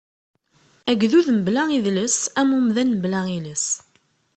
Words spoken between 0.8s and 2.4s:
Agdud mebla idles,